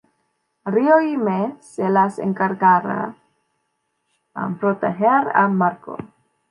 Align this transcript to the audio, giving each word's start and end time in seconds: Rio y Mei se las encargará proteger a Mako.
Rio 0.65 0.99
y 0.99 1.15
Mei 1.15 1.55
se 1.59 1.87
las 1.87 2.17
encargará 2.17 3.13
proteger 4.59 5.27
a 5.31 5.47
Mako. 5.47 5.95